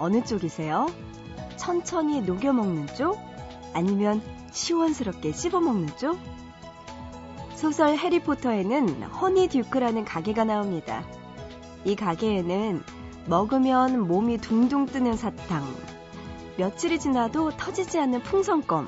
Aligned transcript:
어느 0.00 0.24
쪽이세요? 0.24 0.86
천천히 1.56 2.22
녹여 2.22 2.54
먹는 2.54 2.86
쪽? 2.96 3.18
아니면 3.74 4.22
시원스럽게 4.50 5.32
씹어 5.32 5.60
먹는 5.60 5.88
쪽? 5.98 6.18
소설 7.54 7.98
해리포터에는 7.98 9.02
허니 9.02 9.48
듀크라는 9.48 10.06
가게가 10.06 10.44
나옵니다. 10.44 11.04
이 11.84 11.94
가게에는 11.94 12.82
먹으면 13.26 14.08
몸이 14.08 14.38
둥둥 14.38 14.86
뜨는 14.86 15.16
사탕, 15.16 15.66
며칠이 16.56 16.98
지나도 16.98 17.50
터지지 17.58 17.98
않는 17.98 18.22
풍선껌, 18.22 18.86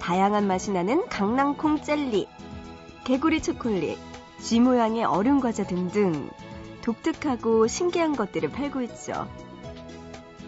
다양한 0.00 0.48
맛이 0.48 0.72
나는 0.72 1.08
강낭콩 1.08 1.82
젤리, 1.82 2.26
개구리 3.04 3.40
초콜릿, 3.40 3.96
쥐 4.40 4.58
모양의 4.58 5.04
얼음 5.04 5.38
과자 5.38 5.64
등등 5.64 6.28
독특하고 6.82 7.68
신기한 7.68 8.16
것들을 8.16 8.50
팔고 8.50 8.82
있죠. 8.82 9.28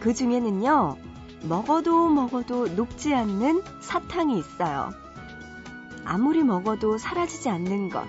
그 0.08 0.14
중에는요, 0.14 0.96
먹어도 1.42 2.08
먹어도 2.08 2.74
녹지 2.74 3.14
않는 3.14 3.62
사탕이 3.80 4.38
있어요. 4.38 4.88
아무리 6.02 6.42
먹어도 6.42 6.96
사라지지 6.96 7.50
않는 7.50 7.90
것. 7.90 8.06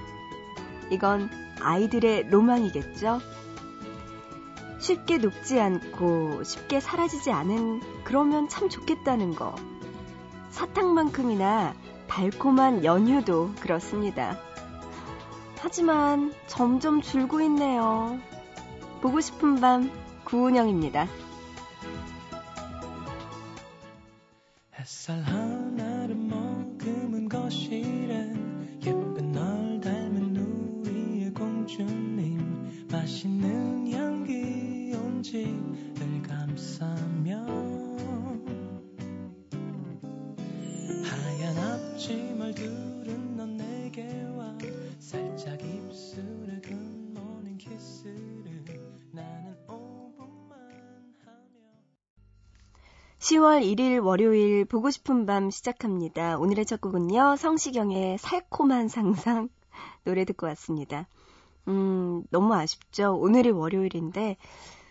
이건 0.91 1.29
아이들의 1.59 2.29
로망이겠죠? 2.29 3.19
쉽게 4.77 5.17
녹지 5.17 5.59
않고 5.59 6.45
쉽게 6.45 6.79
사라지지 6.79 7.31
않은 7.31 7.81
그러면 8.05 8.47
참 8.47 8.69
좋겠다는 8.69 9.35
거. 9.35 9.53
사탕만큼이나 10.52 11.73
달콤한 12.07 12.85
연유도 12.85 13.52
그렇습니다. 13.59 14.37
하지만 15.59 16.33
점점 16.47 17.02
줄고 17.02 17.41
있네요. 17.41 18.17
보고 19.02 19.19
싶은 19.19 19.59
밤 19.59 19.91
구은영입니다. 20.23 21.09
햇살 24.80 25.22
하나를 25.23 26.16
머금은 26.16 27.27
것이래. 27.27 28.31
예쁜 28.86 29.31
널 29.33 29.81
닮은 29.81 30.38
우리의 30.38 31.33
공주님 31.33 32.88
맛있는 32.89 33.38
10월 53.30 53.61
1일 53.61 54.03
월요일 54.03 54.66
보고 54.66 54.89
싶은 54.89 55.27
밤 55.27 55.52
시작합니다. 55.52 56.39
오늘의 56.39 56.66
첫 56.66 56.81
곡은요. 56.81 57.36
성시경의 57.36 58.17
살콤한 58.17 58.87
상상 58.87 59.49
노래 60.03 60.26
듣고 60.26 60.48
왔습니다. 60.48 61.08
음, 61.67 62.23
너무 62.31 62.55
아쉽죠. 62.55 63.15
오늘이 63.15 63.52
월요일인데 63.52 64.37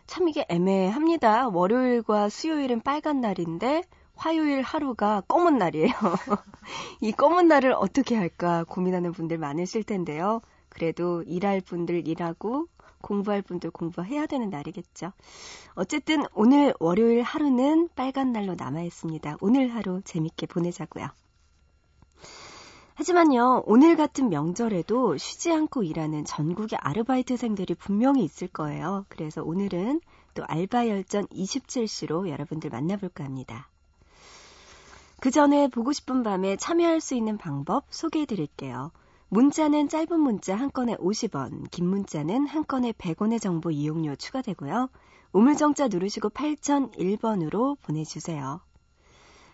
참 0.07 0.29
이게 0.29 0.47
애매합니다. 0.49 1.49
월요일과 1.49 2.29
수요일은 2.29 2.81
빨간 2.83 3.21
날인데 3.21 3.83
화요일 4.15 4.63
하루가 4.63 5.21
검은 5.23 5.59
날이에요. 5.59 5.91
이 7.03 7.11
검은 7.11 7.49
날을 7.49 7.73
어떻게 7.73 8.15
할까 8.15 8.63
고민하는 8.63 9.11
분들 9.11 9.37
많으실 9.39 9.83
텐데요. 9.83 10.43
그래도 10.69 11.25
일할 11.25 11.61
분들 11.61 12.07
일하고 12.07 12.69
공부할 13.01 13.43
분들 13.43 13.71
공부해야 13.71 14.27
되는 14.27 14.51
날이겠죠. 14.51 15.13
어쨌든 15.75 16.25
오늘 16.35 16.75
월요일 16.81 17.23
하루는 17.23 17.89
빨간 17.95 18.33
날로 18.33 18.55
남아 18.55 18.83
있습니다. 18.83 19.37
오늘 19.41 19.75
하루 19.75 20.03
재밌게 20.05 20.47
보내자고요. 20.47 21.09
하지만요, 22.95 23.63
오늘 23.67 23.95
같은 23.95 24.29
명절에도 24.29 25.19
쉬지 25.19 25.53
않고 25.53 25.85
일하는 25.85 26.25
전국의 26.25 26.81
아르바이트생들이 26.83 27.75
분명히 27.75 28.25
있을 28.25 28.49
거예요. 28.49 29.07
그래서 29.09 29.41
오늘은 29.45 30.01
또 30.35 30.45
알바 30.45 30.89
열전 30.89 31.29
27시로 31.29 32.29
여러분들 32.29 32.71
만나볼까 32.71 33.23
합니다. 33.23 33.69
그 35.21 35.31
전에 35.31 35.69
보고 35.69 35.93
싶은 35.93 36.25
밤에 36.25 36.57
참여할 36.57 37.01
수 37.01 37.15
있는 37.15 37.39
방법 37.39 37.85
소개해 37.91 38.27
드릴게요. 38.27 38.91
문자는 39.31 39.91
짧은 39.91 40.19
문자 40.19 40.57
한 40.57 40.71
건에 40.71 40.97
50원, 40.97 41.71
긴 41.71 41.87
문자는 41.87 42.47
한 42.47 42.65
건에 42.67 42.93
100원의 42.93 43.41
정보 43.41 43.71
이용료 43.71 44.17
추가되고요. 44.17 44.89
우물정자 45.33 45.89
누르시고 45.89 46.31
8001번으로 46.31 47.77
보내주세요. 47.83 48.63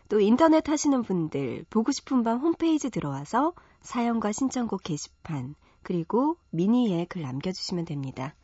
또 0.09 0.21
인터넷 0.21 0.69
하시는 0.69 1.03
분들 1.03 1.65
보고 1.71 1.91
싶은 1.91 2.23
밤 2.23 2.39
홈페이지 2.39 2.89
들어와서 2.89 3.53
사연과 3.81 4.31
신청곡 4.31 4.85
게시판 4.85 5.57
그리고 5.83 6.37
미니에 6.51 7.07
글 7.07 7.23
남겨주시면 7.23 7.85
됩니다. 7.85 8.37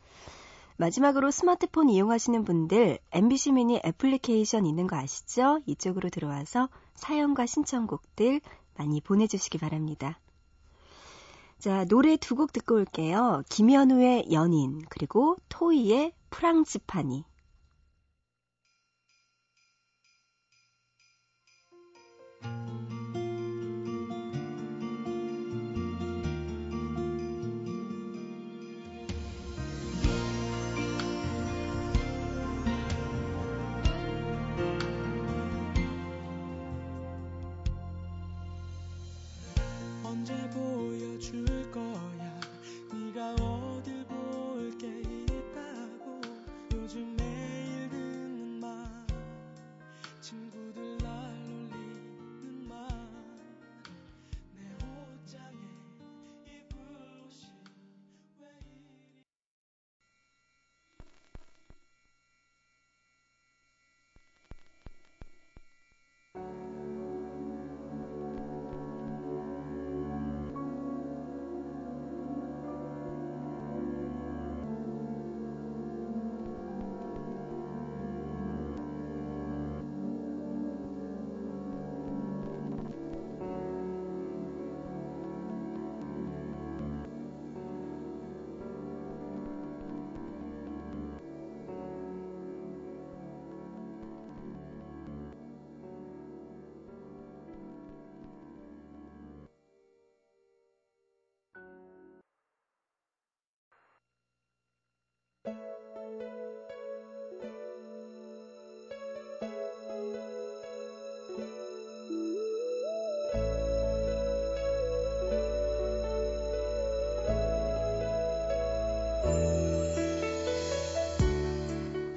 마지막으로 0.75 1.31
스마트폰 1.31 1.89
이용하시는 1.89 2.43
분들 2.43 2.99
MBC 3.13 3.53
미니 3.53 3.79
애플리케이션 3.85 4.65
있는 4.65 4.85
거 4.85 4.97
아시죠? 4.97 5.59
이쪽으로 5.65 6.09
들어와서 6.09 6.67
사연과 6.95 7.45
신청곡들 7.45 8.41
많이 8.75 8.99
보내주시기 8.99 9.59
바랍니다. 9.59 10.19
자, 11.61 11.85
노래 11.85 12.17
두 12.17 12.35
곡 12.35 12.51
듣고 12.53 12.73
올게요. 12.75 13.43
김현우의 13.49 14.31
연인, 14.31 14.81
그리고 14.89 15.37
토이의 15.49 16.11
프랑지파니. 16.31 17.23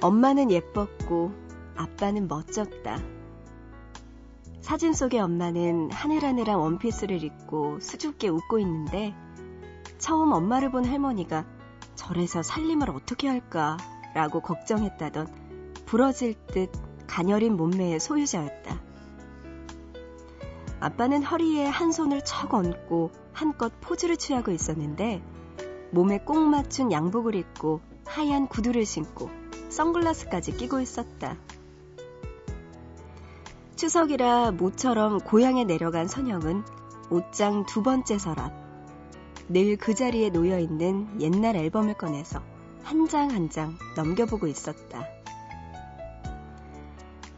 엄마는 0.05 0.51
예뻤고 0.51 1.31
아빠는 1.75 2.27
멋졌다. 2.27 2.99
사진 4.61 4.93
속의 4.93 5.19
엄마는 5.19 5.89
하늘하늘한 5.91 6.57
원피스를 6.57 7.23
입고 7.23 7.79
수줍게 7.79 8.27
웃고 8.27 8.59
있는데 8.59 9.15
처음 9.97 10.31
엄마를 10.31 10.69
본 10.69 10.85
할머니가 10.85 11.45
절에서 11.95 12.43
살림을 12.43 12.89
어떻게 12.89 13.27
할까 13.27 13.77
라고 14.13 14.41
걱정했다던 14.41 15.83
부러질 15.85 16.35
듯 16.47 16.71
가녀린 17.07 17.55
몸매의 17.57 17.99
소유자였다. 17.99 18.79
아빠는 20.79 21.23
허리에 21.23 21.65
한 21.65 21.91
손을 21.91 22.23
척 22.23 22.53
얹고 22.53 23.11
한껏 23.33 23.73
포즈를 23.81 24.17
취하고 24.17 24.51
있었는데 24.51 25.23
몸에 25.91 26.19
꼭 26.19 26.39
맞춘 26.39 26.91
양복을 26.91 27.35
입고 27.35 27.81
하얀 28.05 28.47
구두를 28.47 28.85
신고 28.85 29.29
선글라스까지 29.69 30.57
끼고 30.57 30.79
있었다. 30.81 31.37
추석이라 33.75 34.51
모처럼 34.51 35.19
고향에 35.19 35.65
내려간 35.65 36.07
선영은 36.07 36.63
옷장 37.09 37.65
두 37.65 37.83
번째 37.83 38.17
서랍. 38.17 38.64
늘 39.49 39.77
그 39.77 39.93
자리에 39.93 40.29
놓여 40.31 40.59
있는 40.59 41.21
옛날 41.21 41.55
앨범을 41.55 41.95
꺼내서 41.95 42.41
한 42.83 43.07
장 43.07 43.31
한 43.31 43.49
장 43.49 43.77
넘겨보고 43.95 44.47
있었다. 44.47 45.05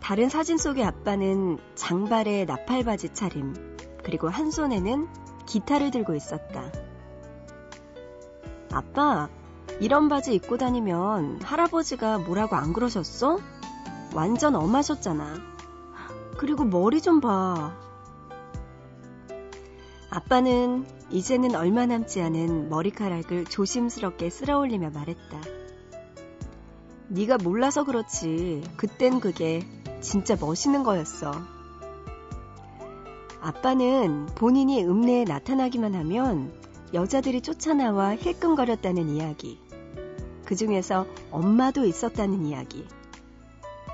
다른 0.02 0.30
사진 0.30 0.58
속의 0.58 0.86
아빠는 0.86 1.58
장발에 1.76 2.46
나팔바지 2.46 3.14
차림, 3.14 3.78
그리고 4.04 4.30
한 4.30 4.52
손에는 4.52 5.08
기타를 5.46 5.92
들고 5.92 6.16
있었다. 6.16 6.72
아빠, 8.72 9.28
이런 9.82 10.08
바지 10.08 10.34
입고 10.34 10.58
다니면 10.58 11.42
할아버지가 11.42 12.20
뭐라고 12.20 12.56
안 12.56 12.72
그러셨어? 12.74 13.38
완전 14.16 14.56
엄하셨잖아. 14.56 15.36
그리고 16.38 16.64
머리 16.64 17.02
좀 17.02 17.20
봐. 17.20 17.76
아빠는 20.18 20.88
이제는 21.12 21.54
얼마 21.54 21.86
남지 21.86 22.24
않은 22.24 22.70
머리카락을 22.70 23.46
조심스럽게 23.46 24.32
쓸어 24.32 24.58
올리며 24.58 24.90
말했다. 24.90 25.42
네가 27.10 27.38
몰라서 27.38 27.84
그렇지. 27.84 28.64
그땐 28.78 29.20
그게 29.20 29.62
진짜 30.02 30.36
멋있는 30.36 30.82
거였어. 30.82 31.32
아빠는 33.42 34.26
본인이 34.34 34.84
읍내에 34.84 35.26
나타나기만 35.26 35.94
하면 35.94 36.52
여자들이 36.96 37.42
쫓아나와 37.42 38.16
힐끔거렸다는 38.16 39.10
이야기. 39.10 39.62
그 40.46 40.56
중에서 40.56 41.06
엄마도 41.30 41.86
있었다는 41.86 42.44
이야기. 42.48 42.88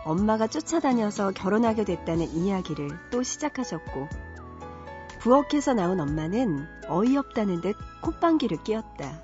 엄마가 0.06 0.48
쫓아다녀서 0.48 1.31
결혼하게 1.31 1.84
됐다는 1.84 2.30
이야기를 2.30 2.92
또 3.12 3.24
시작하셨고, 3.24 4.08
부엌에서 5.24 5.74
나온 5.74 6.02
엄마는 6.02 6.68
어이없다는 6.90 7.62
듯 7.62 7.78
콧방귀를 8.02 8.62
뀌었다. 8.66 9.22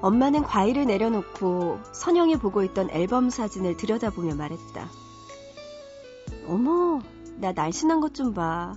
엄마는 0.00 0.42
과일을 0.42 0.86
내려놓고 0.86 1.78
선영이 1.92 2.38
보고 2.38 2.64
있던 2.64 2.90
앨범 2.90 3.30
사진을 3.30 3.76
들여다보며 3.76 4.34
말했다. 4.34 4.88
어머, 6.48 7.00
나 7.36 7.52
날씬한 7.52 8.00
것 8.00 8.14
좀 8.14 8.34
봐. 8.34 8.74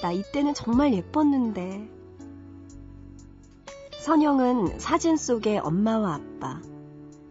나 0.00 0.12
이때는 0.12 0.54
정말 0.54 0.94
예뻤는데. 0.94 1.90
선영은 4.00 4.78
사진 4.78 5.16
속의 5.16 5.58
엄마와 5.58 6.14
아빠, 6.14 6.60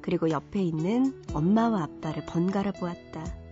그리고 0.01 0.29
옆에 0.29 0.61
있는 0.61 1.13
엄마와 1.33 1.83
아빠를 1.83 2.25
번갈아 2.25 2.73
보았다. 2.73 3.42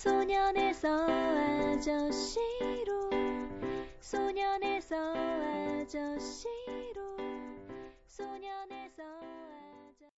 소년에서 0.00 0.88
아저씨로 1.68 1.90
소년에서 4.00 4.96
아저씨로 5.76 7.02
소년에서 8.06 9.02
아저씨 9.02 10.08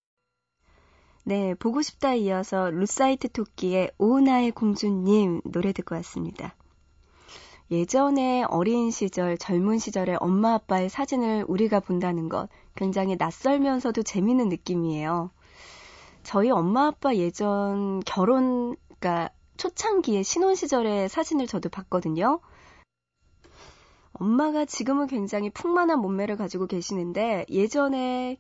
네, 1.25 1.55
보고 1.55 1.83
싶다 1.83 2.15
이어서 2.15 2.71
루사이트 2.71 3.33
토끼의 3.33 3.91
오나의 3.99 4.53
공주님 4.53 5.41
노래 5.47 5.73
듣고 5.73 5.97
왔습니다. 5.97 6.55
예전에 7.73 8.45
어린 8.45 8.93
시절, 8.93 9.37
젊은 9.37 9.81
시절의 9.81 10.19
엄마 10.21 10.55
아빠의 10.55 10.91
사진을 10.91 11.47
우리가 11.49 11.81
본다는 11.81 12.29
것 12.29 12.49
굉장히 12.77 13.17
낯설면서도 13.17 14.05
재밌는 14.05 14.49
느낌이에요. 14.49 15.33
저희 16.23 16.51
엄마 16.51 16.87
아빠 16.87 17.17
예전 17.17 17.99
결혼, 18.07 18.77
그러니까 19.01 19.33
초창기에 19.63 20.25
신혼 20.25 20.57
시절의 20.57 21.09
사진을 21.09 21.47
저도 21.47 21.69
봤거든요. 21.69 22.41
엄마가 24.15 24.65
지금은 24.65 25.07
굉장히 25.07 25.51
풍만한 25.51 26.01
몸매를 26.01 26.37
가지고 26.37 26.67
계시는데 26.67 27.47
예전에 27.49 28.39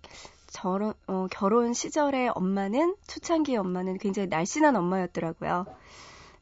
저런, 0.48 0.94
어, 1.06 1.28
결혼 1.30 1.74
시절의 1.74 2.32
엄마는, 2.34 2.96
초창기의 3.06 3.58
엄마는 3.58 3.98
굉장히 3.98 4.26
날씬한 4.26 4.74
엄마였더라고요. 4.74 5.66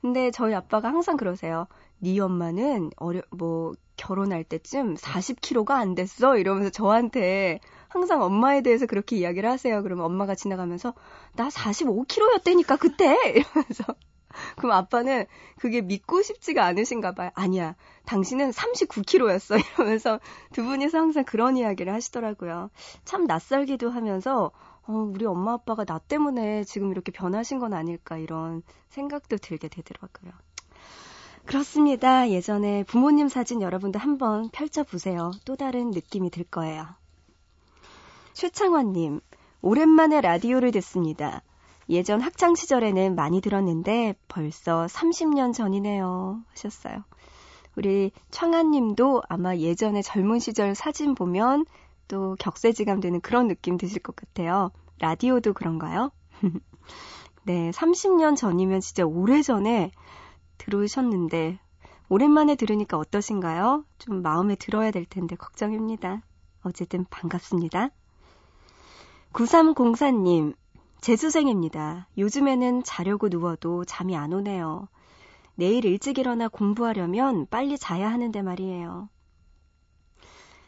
근데 0.01 0.31
저희 0.31 0.55
아빠가 0.55 0.89
항상 0.89 1.19
그러세요. 1.19 1.67
네 1.99 2.19
엄마는 2.19 2.91
어려, 2.97 3.21
뭐, 3.29 3.75
결혼할 3.99 4.45
때쯤 4.45 4.95
40kg가 4.95 5.73
안 5.73 5.95
됐어? 5.95 6.39
이러면서 6.39 6.71
저한테 6.71 7.61
항상 7.89 8.23
엄마에 8.23 8.63
대해서 8.63 8.87
그렇게 8.87 9.17
이야기를 9.17 9.47
하세요. 9.51 9.83
그러면 9.83 10.07
엄마가 10.07 10.35
지나가면서 10.35 10.95
나 11.37 11.51
45kg였다니까, 11.51 12.79
그때! 12.79 13.15
이러면서. 13.37 13.85
그럼 14.57 14.73
아빠는 14.73 15.27
그게 15.59 15.81
믿고 15.81 16.23
싶지가 16.23 16.65
않으신가 16.65 17.13
봐요. 17.13 17.31
아니야. 17.35 17.75
당신은 18.07 18.51
39kg였어. 18.51 19.59
이러면서 19.79 20.21
두 20.53 20.65
분이서 20.65 20.99
항상 20.99 21.25
그런 21.25 21.57
이야기를 21.57 21.93
하시더라고요. 21.93 22.71
참 23.05 23.25
낯설기도 23.25 23.91
하면서, 23.91 24.51
어, 24.87 24.93
우리 24.93 25.27
엄마 25.27 25.55
아빠가 25.55 25.85
나 25.85 25.99
때문에 25.99 26.65
지금 26.65 26.91
이렇게 26.91 27.13
변하신 27.13 27.59
건 27.59 27.75
아닐까 27.75 28.17
이런 28.17 28.63
생각도 28.89 29.37
들게 29.37 29.69
되더라고요. 29.69 30.33
그렇습니다. 31.47 32.29
예전에 32.31 32.85
부모님 32.85 33.29
사진 33.29 33.63
여러분도 33.63 33.99
한번 33.99 34.51
펼쳐보세요. 34.51 35.33
또 35.45 35.57
다른 35.57 35.91
느낌이 35.91 36.31
들 36.31 36.45
거예요. 36.45 36.87
최창원님, 38.33 39.21
오랜만에 39.61 40.21
라디오를 40.21 40.71
듣습니다. 40.73 41.43
예전 41.91 42.21
학창 42.21 42.55
시절에는 42.55 43.17
많이 43.17 43.41
들었는데 43.41 44.15
벌써 44.29 44.87
30년 44.87 45.53
전이네요. 45.53 46.41
하셨어요. 46.51 47.05
우리 47.77 48.13
청아 48.31 48.63
님도 48.63 49.23
아마 49.29 49.57
예전에 49.57 50.01
젊은 50.01 50.39
시절 50.39 50.75
사진 50.75 51.15
보면 51.15 51.67
또 52.07 52.37
격세지감 52.39 53.01
되는 53.01 53.21
그런 53.21 53.49
느낌 53.49 53.77
드실 53.77 54.03
것 54.03 54.15
같아요. 54.15 54.71
라디오도 55.01 55.53
그런가요? 55.53 56.13
네, 57.45 57.71
30년 57.71 58.37
전이면 58.37 58.81
진짜 58.81 59.05
오래전에 59.05 59.91
들으셨는데 60.59 61.59
오랜만에 62.09 62.55
들으니까 62.55 62.99
어떠신가요? 62.99 63.85
좀 63.99 64.23
마음에 64.23 64.55
들어야 64.57 64.91
될 64.91 65.05
텐데 65.05 65.37
걱정입니다. 65.37 66.23
어쨌든 66.63 67.05
반갑습니다. 67.09 67.91
9304님, 69.33 70.55
재수생입니다. 71.01 72.09
요즘에는 72.19 72.83
자려고 72.85 73.29
누워도 73.29 73.85
잠이 73.85 74.17
안 74.17 74.33
오네요. 74.33 74.89
내일 75.55 75.85
일찍 75.85 76.19
일어나 76.19 76.49
공부하려면 76.49 77.47
빨리 77.51 77.79
자야 77.79 78.11
하는데 78.11 78.43
말이에요. 78.43 79.09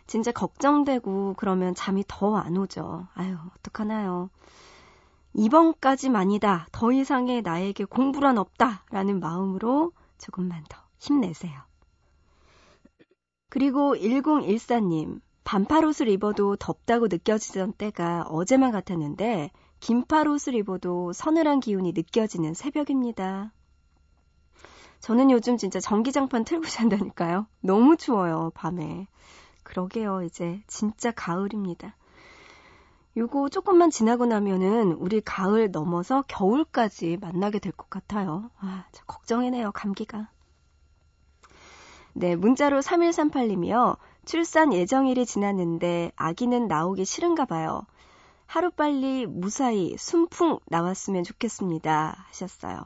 진짜 0.07 0.33
걱정되고 0.33 1.35
그러면 1.37 1.75
잠이 1.75 2.05
더 2.09 2.37
안 2.37 2.57
오죠. 2.57 3.07
아유, 3.15 3.37
어떡하나요. 3.59 4.31
이번까지만이다. 5.35 6.69
더 6.73 6.93
이상의 6.93 7.43
나에게 7.43 7.85
공부란 7.85 8.37
없다. 8.37 8.85
라는 8.91 9.21
마음으로 9.21 9.93
조금만 10.19 10.65
더 10.69 10.79
힘내세요. 10.99 11.59
그리고 13.49 13.95
1014님, 13.97 15.21
반팔 15.45 15.85
옷을 15.85 16.09
입어도 16.09 16.57
덥다고 16.57 17.09
느껴지던 17.09 17.75
때가 17.75 18.25
어제만 18.29 18.73
같았는데, 18.73 19.51
긴팔 19.83 20.29
옷을 20.29 20.55
입어도 20.55 21.13
서늘한 21.13 21.59
기운이 21.59 21.93
느껴지는 21.93 22.55
새벽입니다. 22.55 23.53
저는 25.01 25.33
요즘 25.33 25.57
진짜 25.57 25.81
전기장판 25.81 26.45
틀고 26.45 26.67
잔다니까요. 26.69 27.49
너무 27.63 27.97
추워요, 27.97 28.53
밤에. 28.55 29.09
그러게요, 29.65 30.23
이제 30.23 30.63
진짜 30.69 31.11
가을입니다. 31.11 31.97
요거 33.17 33.49
조금만 33.49 33.91
지나고 33.91 34.25
나면은 34.25 34.93
우리 34.93 35.21
가을 35.21 35.73
넘어서 35.73 36.23
겨울까지 36.29 37.19
만나게 37.21 37.59
될 37.59 37.73
것 37.73 37.91
같아요. 37.91 38.51
아, 38.61 38.85
걱정이네요, 39.09 39.73
감기가. 39.73 40.31
네, 42.13 42.37
문자로 42.37 42.79
3138님이요. 42.79 43.97
출산 44.27 44.73
예정일이 44.73 45.27
지났는데 45.27 46.13
아기는 46.15 46.69
나오기 46.69 47.05
싫은가 47.05 47.47
봐요. 47.47 47.83
하루빨리 48.53 49.25
무사히 49.25 49.97
순풍 49.97 50.59
나왔으면 50.67 51.25
좋겠습니다. 51.25 52.27
하셨어요. 52.29 52.83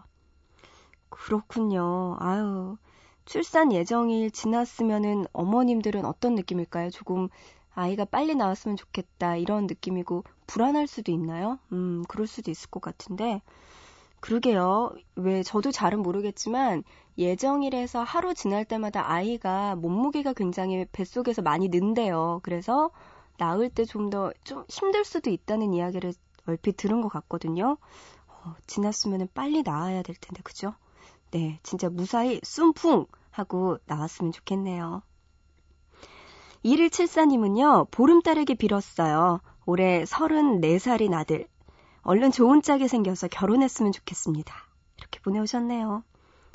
그렇군요. 1.09 2.15
아유, 2.21 2.77
출산 3.25 3.73
예정일 3.73 4.31
지났으면은 4.31 5.25
어머님들은 5.33 6.05
어떤 6.05 6.37
느낌일까요? 6.37 6.91
조금 6.91 7.29
아이가 7.75 8.05
빨리 8.05 8.37
나왔으면 8.37 8.77
좋겠다 8.77 9.35
이런 9.35 9.67
느낌이고 9.67 10.23
불안할 10.47 10.87
수도 10.87 11.11
있나요? 11.11 11.59
음, 11.73 12.05
그럴 12.07 12.29
수도 12.29 12.53
있을 12.53 12.71
것 12.71 12.81
같은데 12.81 13.43
그러게요. 14.21 14.93
왜 15.17 15.43
저도 15.43 15.73
잘은 15.73 15.99
모르겠지만 16.01 16.85
예정일에서 17.19 18.05
하루 18.05 18.35
지날 18.35 18.65
때마다 18.65 19.11
아이가 19.11 19.75
몸무게가 19.75 20.33
굉장히 20.35 20.87
뱃속에서 20.93 21.43
많이 21.43 21.69
는대요. 21.69 22.39
그래서 22.45 22.93
나을 23.39 23.71
때 23.71 23.85
좀더좀 23.85 24.65
힘들 24.69 25.05
수도 25.05 25.31
있다는 25.31 25.73
이야기를 25.75 26.15
얼핏 26.47 26.77
들은 26.77 27.01
것 27.01 27.09
같거든요. 27.09 27.77
어, 28.29 28.55
지났으면 28.67 29.29
빨리 29.35 29.63
나와야 29.63 30.03
될 30.03 30.17
텐데 30.17 30.43
그죠? 30.43 30.75
네, 31.33 31.59
진짜 31.63 31.89
무사히 31.89 32.41
쏨풍 32.43 33.07
하고 33.31 33.79
나왔으면 33.87 34.33
좋겠네요. 34.33 35.03
2174님은요, 36.65 37.91
보름달에게 37.91 38.55
빌었어요. 38.55 39.41
올해 39.67 40.05
34살인 40.05 41.15
아들. 41.15 41.47
얼른 42.03 42.31
좋은 42.33 42.63
짝이 42.63 42.89
생겨서 42.89 43.29
결혼했으면 43.29 43.93
좋겠습니다. 43.93 44.55
이렇게 44.99 45.21
보내오셨네요. 45.21 46.03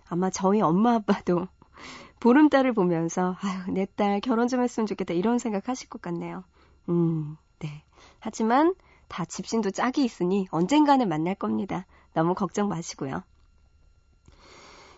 아마 0.09 0.29
저희 0.29 0.61
엄마 0.61 0.95
아빠도 0.95 1.47
보름달을 2.19 2.73
보면서, 2.73 3.35
아유, 3.41 3.71
내 3.73 3.85
딸 3.85 4.19
결혼 4.21 4.47
좀 4.47 4.61
했으면 4.61 4.87
좋겠다. 4.87 5.13
이런 5.13 5.39
생각 5.39 5.67
하실 5.69 5.89
것 5.89 6.01
같네요. 6.01 6.43
음, 6.89 7.37
네. 7.59 7.83
하지만 8.19 8.75
다 9.07 9.25
집신도 9.25 9.71
짝이 9.71 10.03
있으니 10.03 10.47
언젠가는 10.51 11.07
만날 11.07 11.35
겁니다. 11.35 11.85
너무 12.13 12.33
걱정 12.33 12.67
마시고요. 12.69 13.23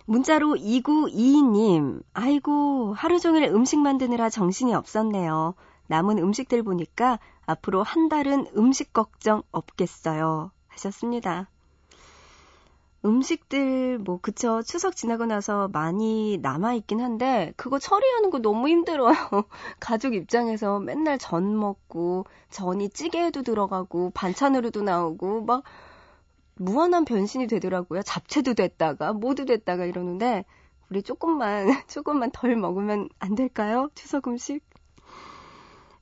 문자로 0.05 0.55
2922님, 0.55 2.03
아이고, 2.13 2.93
하루 2.93 3.19
종일 3.19 3.43
음식 3.45 3.79
만드느라 3.79 4.29
정신이 4.29 4.73
없었네요. 4.73 5.55
남은 5.87 6.17
음식들 6.17 6.61
보니까 6.63 7.19
앞으로 7.45 7.83
한 7.83 8.09
달은 8.09 8.47
음식 8.57 8.91
걱정 8.91 9.43
없겠어요. 9.51 10.51
하셨습니다. 10.67 11.47
음식들, 13.05 14.00
뭐, 14.00 14.19
그쵸. 14.22 14.62
추석 14.63 14.95
지나고 14.95 15.25
나서 15.25 15.67
많이 15.67 16.38
남아 16.41 16.74
있긴 16.75 17.01
한데, 17.01 17.53
그거 17.57 17.77
처리하는 17.79 18.29
거 18.29 18.39
너무 18.39 18.69
힘들어요. 18.69 19.13
가족 19.79 20.13
입장에서 20.15 20.79
맨날 20.79 21.17
전 21.17 21.57
먹고, 21.57 22.25
전이 22.50 22.89
찌개에도 22.89 23.41
들어가고, 23.43 24.12
반찬으로도 24.12 24.83
나오고, 24.83 25.43
막, 25.43 25.63
무한한 26.55 27.05
변신이 27.05 27.48
되더라고요. 27.48 28.01
잡채도 28.03 28.53
됐다가 28.53 29.13
모두 29.13 29.45
됐다가 29.45 29.86
이러는데 29.86 30.45
우리 30.89 31.01
조금만 31.01 31.65
조금만 31.88 32.31
덜 32.31 32.55
먹으면 32.55 33.10
안 33.19 33.36
될까요? 33.36 33.89
추석 33.95 34.27
음식. 34.27 34.62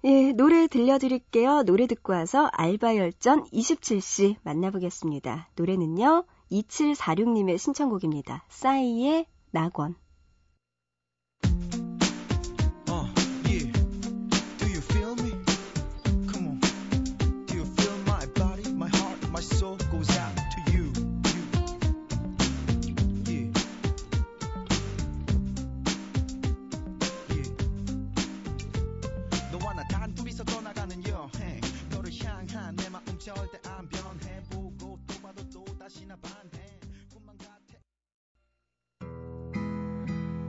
예, 0.03 0.34
노래 0.34 0.67
들려드릴게요. 0.67 1.63
노래 1.63 1.86
듣고 1.86 2.13
와서 2.13 2.50
알바 2.53 2.96
열전 2.96 3.46
27시 3.53 4.36
만나보겠습니다. 4.43 5.50
노래는요, 5.55 6.25
2746님의 6.51 7.58
신청곡입니다. 7.58 8.43
싸이의 8.50 9.25
낙원. 9.51 9.96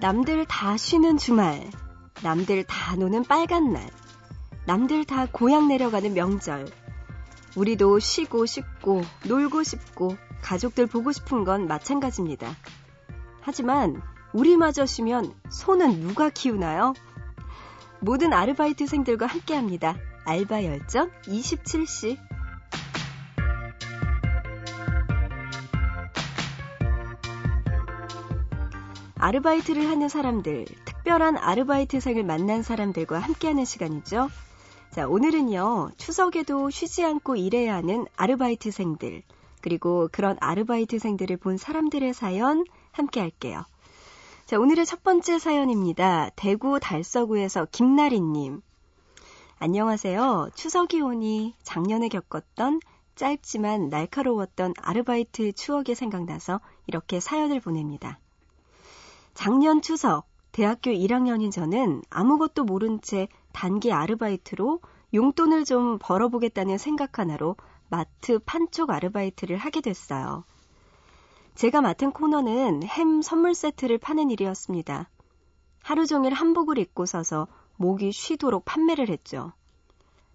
남들 0.00 0.44
다 0.46 0.76
쉬는 0.76 1.16
주말, 1.16 1.68
남들 2.22 2.62
다 2.62 2.94
노는 2.94 3.24
빨간 3.24 3.72
날, 3.72 3.84
남들 4.64 5.04
다 5.04 5.26
고향 5.26 5.66
내려가는 5.66 6.14
명절. 6.14 6.66
우리도 7.56 7.98
쉬고 7.98 8.46
싶고, 8.46 9.02
놀고 9.26 9.64
싶고, 9.64 10.16
가족들 10.40 10.86
보고 10.86 11.10
싶은 11.10 11.42
건 11.42 11.66
마찬가지입니다. 11.66 12.48
하지만, 13.40 14.00
우리마저 14.32 14.86
쉬면 14.86 15.34
소는 15.50 15.98
누가 15.98 16.30
키우나요? 16.30 16.94
모든 17.98 18.32
아르바이트생들과 18.32 19.26
함께 19.26 19.56
합니다. 19.56 19.96
알바 20.24 20.62
열전 20.62 21.10
27시. 21.22 22.27
아르바이트를 29.20 29.88
하는 29.88 30.08
사람들, 30.08 30.64
특별한 30.84 31.38
아르바이트생을 31.38 32.22
만난 32.22 32.62
사람들과 32.62 33.18
함께하는 33.18 33.64
시간이죠. 33.64 34.28
자, 34.90 35.08
오늘은요, 35.08 35.90
추석에도 35.96 36.70
쉬지 36.70 37.04
않고 37.04 37.34
일해야 37.34 37.74
하는 37.74 38.06
아르바이트생들, 38.16 39.22
그리고 39.60 40.08
그런 40.12 40.36
아르바이트생들을 40.40 41.36
본 41.38 41.56
사람들의 41.56 42.14
사연 42.14 42.64
함께 42.92 43.18
할게요. 43.18 43.64
자, 44.46 44.56
오늘의 44.56 44.86
첫 44.86 45.02
번째 45.02 45.40
사연입니다. 45.40 46.30
대구 46.36 46.78
달서구에서 46.78 47.66
김나리님. 47.72 48.62
안녕하세요. 49.58 50.50
추석이 50.54 51.00
오니 51.00 51.56
작년에 51.64 52.08
겪었던 52.08 52.78
짧지만 53.16 53.88
날카로웠던 53.88 54.74
아르바이트 54.80 55.54
추억이 55.54 55.96
생각나서 55.96 56.60
이렇게 56.86 57.18
사연을 57.18 57.58
보냅니다. 57.58 58.20
작년 59.38 59.82
추석 59.82 60.26
대학교 60.50 60.90
1학년인 60.90 61.52
저는 61.52 62.02
아무것도 62.10 62.64
모른 62.64 63.00
채 63.00 63.28
단기 63.52 63.92
아르바이트로 63.92 64.80
용돈을 65.14 65.64
좀 65.64 65.96
벌어보겠다는 66.00 66.76
생각 66.76 67.20
하나로 67.20 67.54
마트 67.88 68.40
판촉 68.40 68.90
아르바이트를 68.90 69.56
하게 69.56 69.80
됐어요. 69.80 70.42
제가 71.54 71.82
맡은 71.82 72.10
코너는 72.10 72.82
햄 72.82 73.22
선물 73.22 73.54
세트를 73.54 73.98
파는 73.98 74.30
일이었습니다. 74.30 75.08
하루 75.84 76.04
종일 76.04 76.32
한복을 76.32 76.76
입고 76.76 77.06
서서 77.06 77.46
목이 77.76 78.10
쉬도록 78.10 78.64
판매를 78.64 79.08
했죠. 79.08 79.52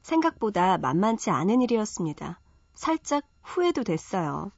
생각보다 0.02 0.78
만만치 0.78 1.30
않은 1.30 1.62
일이었습니다. 1.62 2.40
살짝 2.74 3.26
후회도 3.42 3.84
됐어요. 3.84 4.54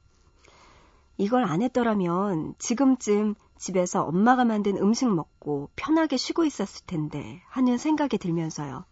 이걸 1.18 1.42
안 1.42 1.62
했더라면 1.62 2.54
지금쯤 2.58 3.34
집에서 3.58 4.04
엄마가 4.04 4.44
만든 4.44 4.76
음식 4.78 5.08
먹고 5.12 5.70
편하게 5.76 6.16
쉬고 6.16 6.44
있었을 6.44 6.86
텐데 6.86 7.42
하는 7.48 7.78
생각이 7.78 8.18
들면서요. 8.18 8.84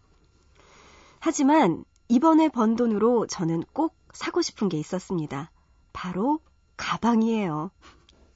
하지만 1.19 1.85
이번에 2.07 2.49
번 2.49 2.75
돈으로 2.75 3.27
저는 3.27 3.63
꼭 3.73 3.95
사고 4.13 4.41
싶은 4.41 4.69
게 4.69 4.77
있었습니다. 4.77 5.51
바로 5.93 6.39
가방이에요. 6.77 7.71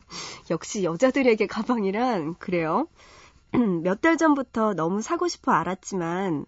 역시 0.49 0.83
여자들에게 0.83 1.45
가방이란 1.47 2.35
그래요. 2.35 2.87
몇 3.83 4.01
달 4.01 4.17
전부터 4.17 4.73
너무 4.73 5.01
사고 5.01 5.27
싶어 5.27 5.51
알았지만 5.51 6.45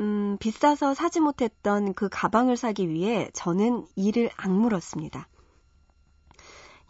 음, 0.00 0.36
비싸서 0.40 0.94
사지 0.94 1.20
못했던 1.20 1.94
그 1.94 2.08
가방을 2.10 2.56
사기 2.56 2.88
위해 2.88 3.30
저는 3.32 3.86
이를 3.94 4.30
악물었습니다. 4.36 5.28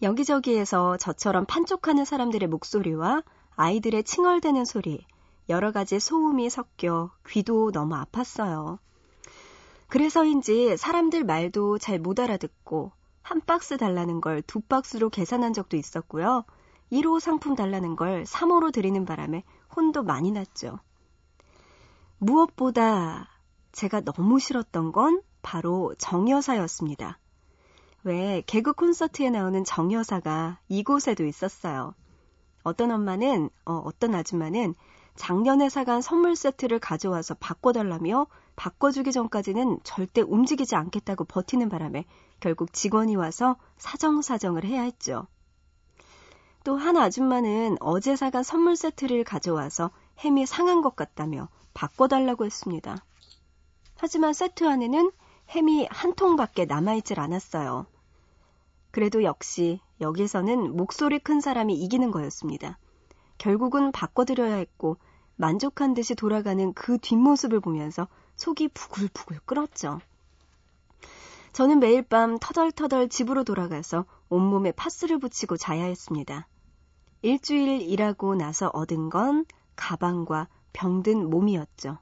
여기저기에서 0.02 0.96
저처럼 0.96 1.46
판촉하는 1.46 2.04
사람들의 2.04 2.48
목소리와 2.48 3.22
아이들의 3.56 4.04
칭얼대는 4.04 4.64
소리, 4.64 5.06
여러 5.48 5.72
가지 5.72 6.00
소음이 6.00 6.50
섞여 6.50 7.10
귀도 7.28 7.70
너무 7.72 7.94
아팠어요. 7.96 8.78
그래서인지 9.88 10.76
사람들 10.76 11.24
말도 11.24 11.78
잘 11.78 11.98
못 12.00 12.18
알아듣고 12.18 12.92
한 13.22 13.40
박스 13.40 13.76
달라는 13.76 14.20
걸 14.20 14.42
두 14.42 14.60
박스로 14.60 15.08
계산한 15.10 15.52
적도 15.52 15.76
있었고요. 15.76 16.44
1호 16.92 17.20
상품 17.20 17.54
달라는 17.54 17.96
걸 17.96 18.24
3호로 18.24 18.72
드리는 18.72 19.04
바람에 19.04 19.44
혼도 19.74 20.02
많이 20.02 20.30
났죠. 20.32 20.78
무엇보다 22.18 23.28
제가 23.72 24.00
너무 24.00 24.38
싫었던 24.38 24.92
건 24.92 25.22
바로 25.42 25.94
정여사였습니다. 25.98 27.18
왜 28.04 28.42
개그 28.46 28.74
콘서트에 28.74 29.30
나오는 29.30 29.64
정 29.64 29.90
여사가 29.90 30.58
이곳에도 30.68 31.24
있었어요. 31.24 31.94
어떤 32.62 32.90
엄마는, 32.90 33.48
어, 33.64 33.80
어떤 33.84 34.14
아줌마는 34.14 34.74
작년에 35.16 35.70
사간 35.70 36.02
선물 36.02 36.36
세트를 36.36 36.80
가져와서 36.80 37.34
바꿔달라며 37.34 38.26
바꿔주기 38.56 39.10
전까지는 39.10 39.78
절대 39.84 40.20
움직이지 40.20 40.76
않겠다고 40.76 41.24
버티는 41.24 41.70
바람에 41.70 42.04
결국 42.40 42.74
직원이 42.74 43.16
와서 43.16 43.56
사정사정을 43.78 44.64
해야 44.64 44.82
했죠. 44.82 45.26
또 46.62 46.76
한 46.76 46.96
아줌마는 46.98 47.78
어제 47.80 48.16
사간 48.16 48.42
선물 48.42 48.76
세트를 48.76 49.24
가져와서 49.24 49.90
햄이 50.20 50.44
상한 50.44 50.82
것 50.82 50.94
같다며 50.94 51.48
바꿔달라고 51.72 52.44
했습니다. 52.44 53.02
하지만 53.96 54.34
세트 54.34 54.68
안에는 54.68 55.10
햄이 55.50 55.86
한 55.90 56.14
통밖에 56.14 56.66
남아있질 56.66 57.18
않았어요. 57.18 57.86
그래도 58.94 59.24
역시 59.24 59.80
여기서는 60.00 60.76
목소리 60.76 61.18
큰 61.18 61.40
사람이 61.40 61.74
이기는 61.74 62.12
거였습니다. 62.12 62.78
결국은 63.38 63.90
바꿔드려야 63.90 64.54
했고 64.54 64.98
만족한 65.34 65.94
듯이 65.94 66.14
돌아가는 66.14 66.72
그 66.74 66.98
뒷모습을 66.98 67.58
보면서 67.58 68.06
속이 68.36 68.68
부글부글 68.68 69.40
끓었죠. 69.46 69.98
저는 71.52 71.80
매일 71.80 72.02
밤 72.02 72.38
터덜터덜 72.38 73.08
집으로 73.08 73.42
돌아가서 73.42 74.04
온몸에 74.28 74.70
파스를 74.70 75.18
붙이고 75.18 75.56
자야 75.56 75.86
했습니다. 75.86 76.46
일주일 77.22 77.82
일하고 77.82 78.36
나서 78.36 78.70
얻은 78.72 79.10
건 79.10 79.44
가방과 79.74 80.46
병든 80.72 81.30
몸이었죠. 81.30 81.98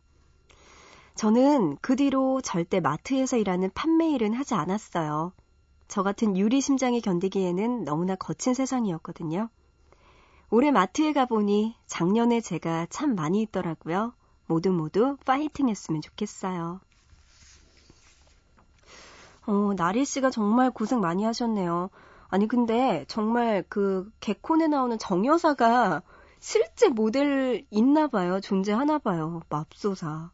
저는 1.15 1.79
그 1.81 1.97
뒤로 1.97 2.43
절대 2.43 2.81
마트에서 2.81 3.39
일하는 3.39 3.71
판매 3.73 4.11
일은 4.11 4.35
하지 4.35 4.53
않았어요. 4.53 5.33
저 5.93 6.03
같은 6.03 6.39
유리 6.39 6.63
심장이 6.63 7.03
견디기에는 7.03 7.85
너무나 7.85 8.15
거친 8.15 8.55
세상이었거든요. 8.55 9.51
올해 10.49 10.71
마트에 10.71 11.13
가보니 11.13 11.77
작년에 11.87 12.41
제가 12.41 12.87
참 12.89 13.15
많이 13.15 13.43
있더라고요. 13.43 14.15
모두 14.47 14.71
모두 14.71 15.19
파이팅 15.27 15.69
했으면 15.69 16.01
좋겠어요. 16.01 16.81
어, 19.47 19.73
나리 19.77 20.07
씨가 20.07 20.31
정말 20.31 20.71
고생 20.71 21.03
많이 21.03 21.25
하셨네요. 21.25 21.91
아니, 22.31 22.49
근데 22.49 23.05
정말 23.07 23.63
그 23.69 24.11
개콘에 24.21 24.69
나오는 24.69 24.97
정여사가 24.97 26.01
실제 26.41 26.89
모델 26.89 27.67
있나 27.71 28.07
봐요. 28.07 28.41
존재하나 28.41 28.97
봐요. 28.99 29.43
맙소사. 29.51 30.31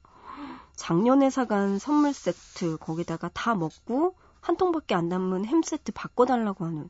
작년에 0.76 1.30
사간 1.30 1.80
선물 1.80 2.12
세트 2.12 2.76
거기다가 2.76 3.28
다 3.34 3.56
먹고 3.56 4.14
한 4.40 4.56
통밖에 4.56 4.94
안 4.94 5.08
남은 5.08 5.44
햄 5.44 5.62
세트 5.62 5.92
바꿔달라고 5.92 6.64
하는. 6.64 6.88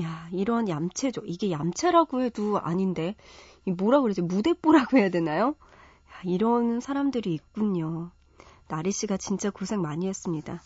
야, 0.00 0.28
이런 0.30 0.68
얌체죠. 0.68 1.22
이게 1.24 1.50
얌체라고 1.50 2.22
해도 2.22 2.58
아닌데, 2.60 3.16
뭐라 3.64 4.00
그러지? 4.00 4.22
무대뽀라고 4.22 4.98
해야 4.98 5.10
되나요? 5.10 5.48
야, 5.48 6.20
이런 6.24 6.80
사람들이 6.80 7.32
있군요. 7.32 8.10
나리 8.68 8.92
씨가 8.92 9.16
진짜 9.16 9.50
고생 9.50 9.80
많이 9.80 10.06
했습니다. 10.08 10.60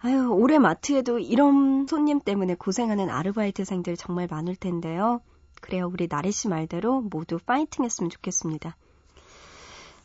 아유, 0.00 0.28
올해 0.30 0.58
마트에도 0.58 1.18
이런 1.18 1.86
손님 1.88 2.20
때문에 2.20 2.54
고생하는 2.54 3.10
아르바이트생들 3.10 3.96
정말 3.96 4.28
많을 4.30 4.54
텐데요. 4.54 5.20
그래요, 5.60 5.90
우리 5.92 6.06
나리 6.06 6.30
씨 6.30 6.48
말대로 6.48 7.00
모두 7.00 7.38
파이팅 7.38 7.84
했으면 7.84 8.10
좋겠습니다. 8.10 8.76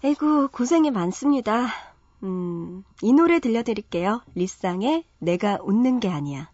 에이구, 0.03 0.49
고생이 0.51 0.91
많습니다. 0.91 1.67
음, 2.23 2.83
이 3.01 3.13
노래 3.13 3.39
들려드릴게요. 3.39 4.21
리쌍의 4.35 5.03
내가 5.19 5.59
웃는 5.61 5.99
게 5.99 6.09
아니야. 6.09 6.51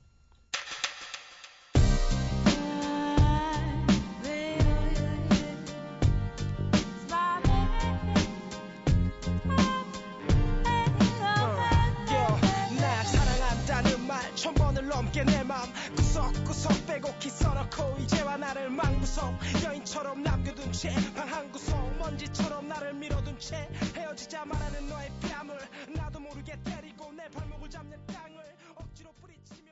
구석구석 16.59 16.87
빼곡히 16.87 17.29
써놓고 17.29 18.01
이제와 18.01 18.35
나를 18.35 18.69
망구석 18.69 19.33
여인처럼 19.63 20.23
남겨둔 20.23 20.73
채 20.73 20.89
방 21.15 21.31
한 21.31 21.49
구석 21.53 21.97
먼지처럼 21.97 22.67
나를 22.67 22.93
밀어둔 22.95 23.39
채 23.39 23.69
헤어지자 23.95 24.43
말하는 24.43 24.89
너의 24.89 25.09
뺨을 25.21 25.57
나도 25.95 26.19
모르게 26.19 26.57
때리고 26.63 27.13
내 27.13 27.29
발목을 27.29 27.69
잡는 27.69 27.97
땅을 28.07 28.43
억지로 28.75 29.09
뿌리치며 29.21 29.71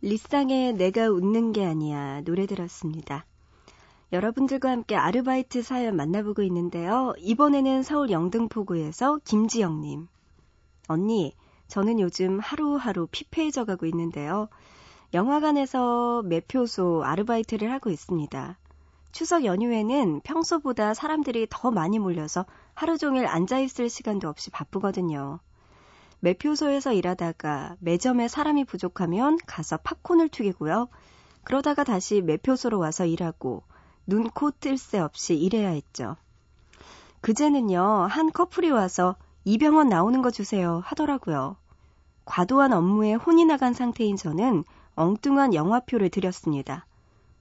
리쌍의 0.00 0.72
내가 0.74 1.10
웃는 1.10 1.52
게 1.52 1.66
아니야 1.66 2.22
노래 2.22 2.46
들었습니다. 2.46 3.26
여러분들과 4.12 4.70
함께 4.70 4.96
아르바이트 4.96 5.62
사연 5.62 5.96
만나보고 5.96 6.42
있는데요. 6.42 7.12
이번에는 7.18 7.82
서울 7.82 8.10
영등포구에서 8.10 9.18
김지영님. 9.24 10.08
언니, 10.88 11.34
저는 11.68 12.00
요즘 12.00 12.38
하루하루 12.38 13.08
피폐해져 13.10 13.64
가고 13.64 13.84
있는데요. 13.86 14.48
영화관에서 15.14 16.22
매표소 16.24 17.02
아르바이트를 17.04 17.72
하고 17.72 17.90
있습니다. 17.90 18.58
추석 19.12 19.44
연휴에는 19.44 20.20
평소보다 20.24 20.94
사람들이 20.94 21.46
더 21.48 21.70
많이 21.70 21.98
몰려서 21.98 22.44
하루 22.74 22.98
종일 22.98 23.26
앉아있을 23.26 23.88
시간도 23.88 24.28
없이 24.28 24.50
바쁘거든요. 24.50 25.38
매표소에서 26.20 26.92
일하다가 26.92 27.76
매점에 27.78 28.28
사람이 28.28 28.64
부족하면 28.64 29.38
가서 29.46 29.78
팝콘을 29.78 30.28
튀기고요. 30.28 30.88
그러다가 31.44 31.84
다시 31.84 32.20
매표소로 32.20 32.78
와서 32.78 33.06
일하고 33.06 33.62
눈, 34.06 34.28
코, 34.30 34.50
뜰 34.50 34.76
새 34.76 34.98
없이 34.98 35.34
일해야 35.36 35.68
했죠. 35.70 36.16
그제는요, 37.20 38.06
한 38.10 38.32
커플이 38.32 38.70
와서 38.70 39.16
이병헌 39.44 39.88
나오는 39.88 40.20
거 40.22 40.30
주세요 40.30 40.82
하더라고요. 40.84 41.56
과도한 42.24 42.72
업무에 42.72 43.14
혼이 43.14 43.44
나간 43.44 43.72
상태인 43.72 44.16
저는 44.16 44.64
엉뚱한 44.96 45.54
영화표를 45.54 46.10
드렸습니다. 46.10 46.86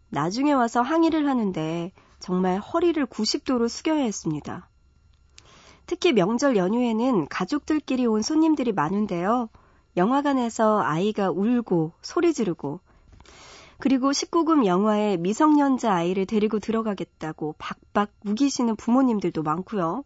나중에 0.10 0.54
와서 0.54 0.82
항의를 0.82 1.28
하는데 1.28 1.92
정말 2.20 2.60
허리를 2.60 3.04
90도로 3.08 3.68
숙여야 3.68 4.02
했습니다. 4.04 4.70
특히 5.88 6.14
명절 6.14 6.56
연휴에는 6.58 7.28
가족들끼리 7.28 8.06
온 8.06 8.22
손님들이 8.22 8.72
많은데요. 8.72 9.50
영화관에서 9.98 10.82
아이가 10.82 11.32
울고 11.32 11.94
소리 12.02 12.34
지르고 12.34 12.82
그리고 13.78 14.12
19금 14.12 14.66
영화에 14.66 15.18
미성년자 15.18 15.94
아이를 15.94 16.26
데리고 16.26 16.60
들어가겠다고 16.60 17.56
박박 17.58 18.12
우기시는 18.26 18.76
부모님들도 18.76 19.44
많고요. 19.44 20.04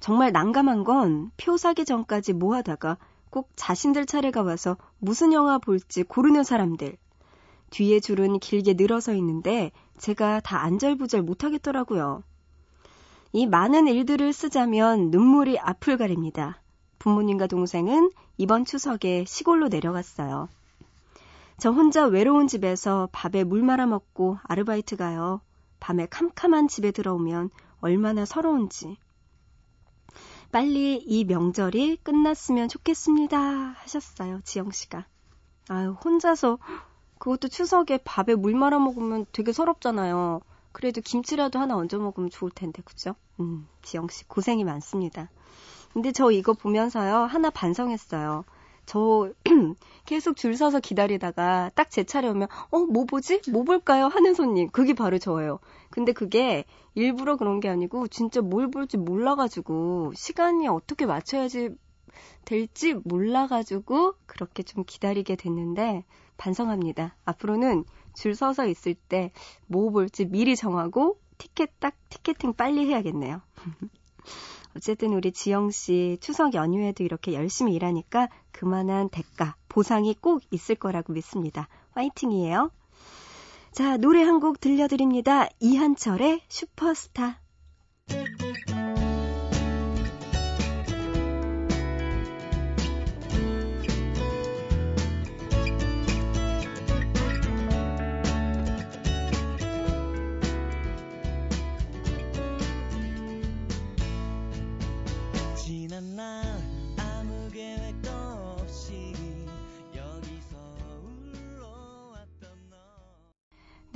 정말 0.00 0.32
난감한 0.32 0.84
건 0.84 1.30
표 1.36 1.56
사기 1.56 1.84
전까지 1.84 2.32
뭐 2.32 2.54
하다가 2.54 2.98
꼭 3.30 3.50
자신들 3.56 4.06
차례가 4.06 4.42
와서 4.42 4.76
무슨 4.98 5.32
영화 5.32 5.58
볼지 5.58 6.02
고르는 6.02 6.44
사람들. 6.44 6.96
뒤에 7.70 8.00
줄은 8.00 8.38
길게 8.38 8.74
늘어서 8.74 9.14
있는데 9.14 9.72
제가 9.98 10.40
다 10.40 10.62
안절부절 10.62 11.22
못하겠더라고요. 11.22 12.22
이 13.32 13.46
많은 13.46 13.88
일들을 13.88 14.32
쓰자면 14.32 15.10
눈물이 15.10 15.58
앞을 15.58 15.98
가립니다. 15.98 16.62
부모님과 16.98 17.46
동생은 17.46 18.10
이번 18.38 18.64
추석에 18.64 19.24
시골로 19.26 19.68
내려갔어요. 19.68 20.48
저 21.58 21.70
혼자 21.70 22.06
외로운 22.06 22.48
집에서 22.48 23.08
밥에 23.12 23.44
물 23.44 23.62
말아 23.62 23.86
먹고 23.86 24.38
아르바이트 24.44 24.96
가요. 24.96 25.40
밤에 25.80 26.06
캄캄한 26.06 26.68
집에 26.68 26.90
들어오면 26.90 27.50
얼마나 27.80 28.24
서러운지. 28.24 28.96
빨리 30.52 30.96
이 30.96 31.24
명절이 31.24 31.98
끝났으면 32.02 32.68
좋겠습니다. 32.68 33.38
하셨어요, 33.38 34.40
지영 34.44 34.70
씨가. 34.70 35.06
아유, 35.68 35.96
혼자서, 36.04 36.58
그것도 37.18 37.48
추석에 37.48 37.98
밥에 37.98 38.34
물 38.34 38.54
말아 38.54 38.78
먹으면 38.78 39.26
되게 39.32 39.52
서럽잖아요. 39.52 40.40
그래도 40.72 41.00
김치라도 41.00 41.58
하나 41.58 41.76
얹어 41.76 41.98
먹으면 41.98 42.30
좋을 42.30 42.50
텐데, 42.50 42.82
그죠? 42.84 43.14
음, 43.40 43.66
지영 43.82 44.08
씨 44.08 44.26
고생이 44.28 44.64
많습니다. 44.64 45.30
근데 45.92 46.12
저 46.12 46.30
이거 46.30 46.52
보면서요, 46.52 47.24
하나 47.24 47.50
반성했어요. 47.50 48.44
저 48.86 49.30
계속 50.06 50.36
줄 50.36 50.56
서서 50.56 50.80
기다리다가 50.80 51.70
딱 51.74 51.90
제 51.90 52.04
차례 52.04 52.28
오면 52.28 52.48
어, 52.70 52.78
뭐 52.80 53.04
보지? 53.04 53.40
뭐 53.50 53.64
볼까요? 53.64 54.06
하는 54.06 54.34
손님. 54.34 54.68
그게 54.70 54.94
바로 54.94 55.18
저예요. 55.18 55.58
근데 55.90 56.12
그게 56.12 56.64
일부러 56.94 57.36
그런 57.36 57.60
게 57.60 57.68
아니고 57.68 58.08
진짜 58.08 58.40
뭘 58.40 58.70
볼지 58.70 58.96
몰라 58.96 59.34
가지고 59.34 60.12
시간이 60.14 60.68
어떻게 60.68 61.06
맞춰야지 61.06 61.70
될지 62.44 62.94
몰라 63.04 63.46
가지고 63.46 64.14
그렇게 64.26 64.62
좀 64.62 64.84
기다리게 64.86 65.36
됐는데 65.36 66.04
반성합니다. 66.38 67.16
앞으로는 67.24 67.84
줄 68.14 68.34
서서 68.34 68.66
있을 68.66 68.94
때 68.94 69.32
뭐 69.66 69.90
볼지 69.90 70.26
미리 70.26 70.56
정하고 70.56 71.18
티켓 71.38 71.70
딱 71.80 71.94
티켓팅 72.08 72.54
빨리 72.54 72.86
해야겠네요. 72.86 73.40
어쨌든 74.76 75.14
우리 75.14 75.32
지영 75.32 75.70
씨 75.70 76.18
추석 76.20 76.54
연휴에도 76.54 77.02
이렇게 77.02 77.32
열심히 77.32 77.74
일하니까 77.74 78.28
그만한 78.52 79.08
대가, 79.08 79.56
보상이 79.68 80.14
꼭 80.14 80.42
있을 80.50 80.74
거라고 80.76 81.12
믿습니다. 81.12 81.68
화이팅이에요. 81.92 82.70
자, 83.72 83.96
노래 83.96 84.22
한 84.22 84.40
곡 84.40 84.60
들려드립니다. 84.60 85.48
이한철의 85.60 86.42
슈퍼스타. 86.48 87.40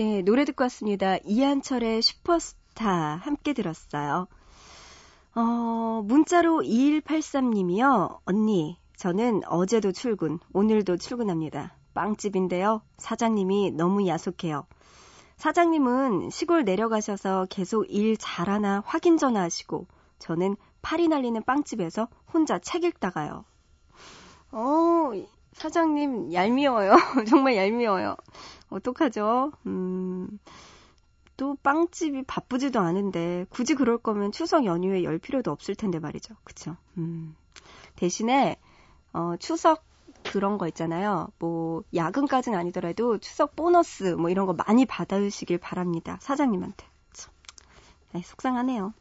네, 0.01 0.23
노래 0.23 0.47
듣고 0.47 0.65
왔습니다. 0.65 1.19
이한철의 1.27 2.01
슈퍼스타 2.01 3.21
함께 3.23 3.53
들었어요. 3.53 4.29
어, 5.35 6.03
문자로 6.07 6.63
2183님이요. 6.63 8.21
언니, 8.25 8.79
저는 8.97 9.43
어제도 9.47 9.93
출근, 9.93 10.39
오늘도 10.55 10.97
출근합니다. 10.97 11.77
빵집인데요. 11.93 12.81
사장님이 12.97 13.73
너무 13.73 14.07
야속해요. 14.07 14.65
사장님은 15.37 16.31
시골 16.31 16.65
내려가셔서 16.65 17.47
계속 17.51 17.85
일 17.91 18.17
잘하나 18.17 18.83
확인 18.87 19.19
전화하시고, 19.19 19.87
저는 20.19 20.57
팔이 20.81 21.09
날리는 21.09 21.43
빵집에서 21.43 22.09
혼자 22.33 22.59
책 22.59 22.85
읽다가요. 22.85 23.45
어, 24.53 25.11
사장님 25.53 26.33
얄미워요. 26.33 26.97
정말 27.29 27.57
얄미워요. 27.57 28.17
어떡하죠? 28.71 29.53
음, 29.67 30.39
또 31.37 31.57
빵집이 31.63 32.25
바쁘지도 32.25 32.81
않은데 32.81 33.47
굳이 33.51 33.75
그럴 33.75 33.99
거면 33.99 34.33
추석 34.33 34.65
연휴에 34.65 35.05
열 35.05 35.19
필요도 35.19 35.51
없을 35.51 35.75
텐데 35.75 35.99
말이죠. 35.99 36.35
그쵸? 36.45 36.77
음, 36.99 37.35
대신에 37.97 38.59
어, 39.13 39.35
추석 39.39 39.85
그런 40.23 40.59
거 40.59 40.69
있잖아요. 40.69 41.29
뭐 41.39 41.83
야근까지는 41.95 42.59
아니더라도 42.59 43.19
추석 43.19 43.57
보너스 43.57 44.05
뭐 44.05 44.31
이런 44.31 44.47
거 44.47 44.53
많이 44.53 44.87
받으시길 44.87 45.59
바랍니다. 45.59 46.19
사장님한테. 46.21 46.87
참. 47.13 47.33
네, 48.13 48.23
속상하네요. 48.23 48.93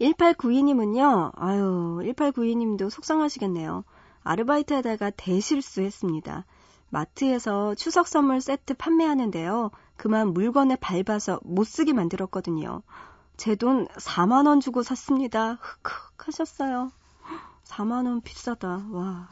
1892님은요. 0.00 1.32
아유, 1.36 2.00
1892님도 2.02 2.90
속상하시겠네요. 2.90 3.84
아르바이트 4.22 4.74
하다가 4.74 5.10
대실수했습니다. 5.10 6.44
마트에서 6.90 7.74
추석 7.74 8.08
선물 8.08 8.40
세트 8.40 8.74
판매하는데요. 8.74 9.70
그만 9.96 10.32
물건에 10.32 10.76
밟아서 10.76 11.40
못 11.44 11.64
쓰게 11.64 11.92
만들었거든요. 11.92 12.82
제 13.36 13.54
돈 13.54 13.86
4만 13.88 14.46
원 14.46 14.60
주고 14.60 14.82
샀습니다. 14.82 15.58
흑흑 15.60 16.28
하셨어요. 16.28 16.90
4만 17.64 18.06
원 18.06 18.20
비싸다. 18.20 18.86
와. 18.90 19.28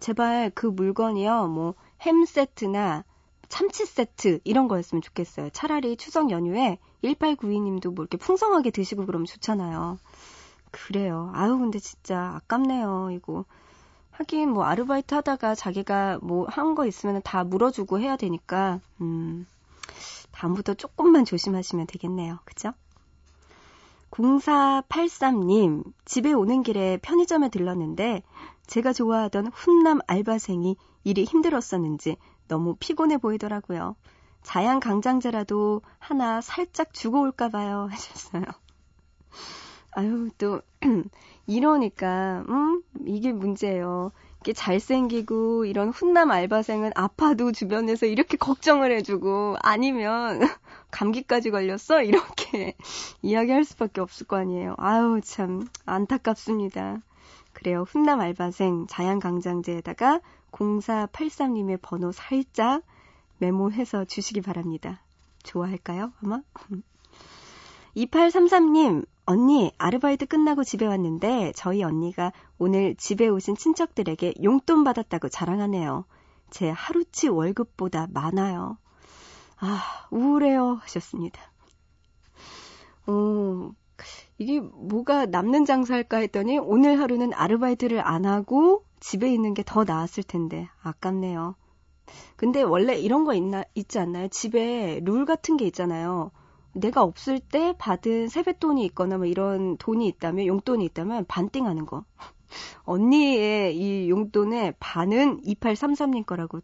제발 0.00 0.50
그 0.54 0.66
물건이요. 0.66 1.48
뭐 1.48 1.74
햄 2.02 2.24
세트나 2.24 3.04
참치 3.48 3.86
세트 3.86 4.40
이런 4.44 4.66
거였으면 4.66 5.02
좋겠어요. 5.02 5.50
차라리 5.50 5.96
추석 5.96 6.30
연휴에 6.30 6.78
1892님도 7.04 7.94
뭐 7.94 8.04
이렇게 8.04 8.16
풍성하게 8.16 8.70
드시고 8.70 9.06
그러면 9.06 9.26
좋잖아요. 9.26 9.98
그래요. 10.70 11.30
아유 11.34 11.56
근데 11.58 11.78
진짜 11.78 12.34
아깝네요. 12.36 13.10
이거 13.12 13.44
하긴 14.12 14.50
뭐 14.50 14.64
아르바이트 14.64 15.14
하다가 15.14 15.54
자기가 15.54 16.18
뭐 16.22 16.46
한 16.48 16.74
거 16.74 16.86
있으면 16.86 17.20
다 17.22 17.44
물어주고 17.44 17.98
해야 18.00 18.16
되니까 18.16 18.80
음 19.00 19.46
다음부터 20.32 20.74
조금만 20.74 21.24
조심하시면 21.24 21.86
되겠네요. 21.86 22.38
그죠? 22.44 22.72
0483님, 24.10 25.84
집에 26.04 26.32
오는 26.32 26.62
길에 26.62 26.98
편의점에 27.02 27.48
들렀는데 27.48 28.22
제가 28.66 28.92
좋아하던 28.92 29.48
훈남 29.48 30.00
알바생이 30.06 30.76
일이 31.04 31.24
힘들었었는지 31.24 32.16
너무 32.48 32.76
피곤해 32.78 33.16
보이더라고요. 33.18 33.96
자양 34.42 34.80
강장제라도 34.80 35.80
하나 35.98 36.40
살짝 36.40 36.92
주고 36.92 37.20
올까 37.22 37.48
봐요. 37.48 37.88
하셨어요. 37.90 38.44
아유, 39.92 40.30
또 40.38 40.60
이러니까, 41.46 42.44
음, 42.48 42.82
이게 43.06 43.32
문제예요. 43.32 44.12
이게 44.40 44.52
잘생기고 44.52 45.66
이런 45.66 45.90
훈남 45.90 46.32
알바생은 46.32 46.92
아파도 46.96 47.52
주변에서 47.52 48.06
이렇게 48.06 48.36
걱정을 48.36 48.90
해주고 48.90 49.56
아니면 49.62 50.40
감기까지 50.90 51.52
걸렸어? 51.52 52.02
이렇게 52.02 52.74
이야기할 53.22 53.64
수밖에 53.64 54.00
없을 54.00 54.26
거 54.26 54.36
아니에요. 54.36 54.74
아유, 54.78 55.20
참, 55.22 55.68
안타깝습니다. 55.86 57.02
그래요. 57.52 57.84
훈남 57.86 58.20
알바생 58.20 58.86
자양강장제에다가 58.88 60.20
0483님의 60.50 61.78
번호 61.80 62.10
살짝 62.10 62.82
메모해서 63.38 64.04
주시기 64.04 64.40
바랍니다. 64.40 65.02
좋아할까요? 65.44 66.12
아마? 66.22 66.40
2833님, 67.96 69.04
언니, 69.24 69.72
아르바이트 69.78 70.26
끝나고 70.26 70.64
집에 70.64 70.86
왔는데 70.86 71.52
저희 71.56 71.82
언니가 71.82 72.32
오늘 72.58 72.94
집에 72.96 73.28
오신 73.28 73.56
친척들에게 73.56 74.34
용돈 74.42 74.84
받았다고 74.84 75.28
자랑하네요. 75.28 76.04
제 76.50 76.70
하루치 76.70 77.28
월급보다 77.28 78.08
많아요. 78.12 78.78
아, 79.58 79.80
우울해요. 80.10 80.74
하셨습니다. 80.82 81.40
어, 83.06 83.70
이게 84.38 84.60
뭐가 84.60 85.26
남는 85.26 85.64
장사할까 85.64 86.18
했더니 86.18 86.58
오늘 86.58 86.98
하루는 87.00 87.32
아르바이트를 87.34 88.00
안 88.06 88.26
하고 88.26 88.84
집에 89.00 89.32
있는 89.32 89.54
게 89.54 89.62
더 89.64 89.84
나았을 89.84 90.22
텐데 90.24 90.68
아깝네요. 90.82 91.54
근데 92.36 92.62
원래 92.62 92.96
이런 92.98 93.24
거 93.24 93.34
있나 93.34 93.64
있지 93.74 93.98
않나요? 93.98 94.28
집에 94.28 95.00
룰 95.04 95.24
같은 95.24 95.56
게 95.56 95.66
있잖아요. 95.66 96.30
내가 96.74 97.02
없을 97.02 97.38
때 97.38 97.74
받은 97.78 98.28
세뱃돈이 98.28 98.84
있거나 98.86 99.18
뭐 99.18 99.26
이런 99.26 99.76
돈이 99.76 100.06
있다면 100.08 100.46
용돈이 100.46 100.84
있다면 100.86 101.26
반띵하는 101.26 101.86
거. 101.86 102.04
언니의 102.84 103.76
이 103.76 104.10
용돈의 104.10 104.74
반은 104.78 105.42
2833님 105.42 106.26
거라고 106.26 106.60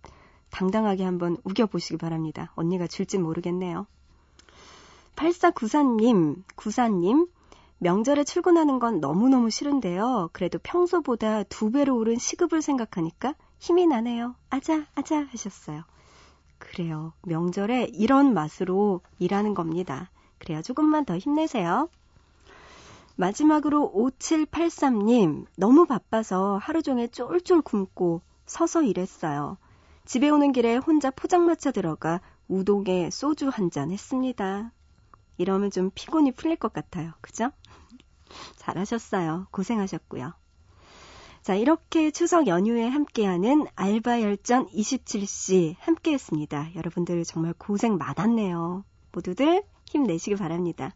당당하게 0.51 1.05
한번 1.05 1.37
우겨보시기 1.44 1.99
바랍니다. 1.99 2.53
언니가 2.55 2.87
줄진 2.87 3.23
모르겠네요. 3.23 3.87
8494님, 5.16 6.42
구사님, 6.55 7.27
명절에 7.79 8.25
출근하는 8.25 8.79
건 8.79 9.01
너무너무 9.01 9.51
싫은데요. 9.51 10.31
그래도 10.33 10.59
평소보다 10.62 11.44
두 11.44 11.71
배로 11.71 11.97
오른 11.97 12.18
시급을 12.18 12.62
생각하니까 12.62 13.35
힘이 13.59 13.87
나네요. 13.87 14.35
아자, 14.51 14.87
아자 14.94 15.27
하셨어요. 15.31 15.85
그래요. 16.59 17.12
명절에 17.23 17.88
이런 17.92 18.35
맛으로 18.35 19.01
일하는 19.18 19.55
겁니다. 19.55 20.11
그래요. 20.38 20.62
조금만 20.62 21.05
더 21.05 21.16
힘내세요. 21.18 21.88
마지막으로 23.16 23.92
5783님, 23.94 25.47
너무 25.57 25.87
바빠서 25.87 26.59
하루 26.62 26.83
종일 26.83 27.09
쫄쫄 27.11 27.62
굶고 27.62 28.23
서서 28.47 28.83
일했어요. 28.83 29.57
집에 30.05 30.29
오는 30.31 30.53
길에 30.53 30.77
혼자 30.77 31.11
포장마차 31.11 31.71
들어가 31.73 32.21
우동에 32.49 33.11
소주 33.11 33.49
한 33.49 33.71
잔 33.71 33.90
했습니다. 33.90 34.73
이러면 35.37 35.71
좀 35.71 35.90
피곤이 35.94 36.33
풀릴 36.33 36.57
것 36.57 36.73
같아요. 36.73 37.12
그죠? 37.21 37.51
잘하셨어요. 38.57 39.49
고생하셨고요. 39.51 40.33
자, 41.42 41.55
이렇게 41.55 42.11
추석 42.11 42.46
연휴에 42.46 42.87
함께하는 42.87 43.66
알바 43.74 44.22
열전 44.22 44.68
27시 44.68 45.77
함께했습니다. 45.79 46.74
여러분들 46.74 47.24
정말 47.24 47.55
고생 47.55 47.96
많았네요. 47.96 48.85
모두들 49.12 49.62
힘내시기 49.87 50.37
바랍니다. 50.37 50.94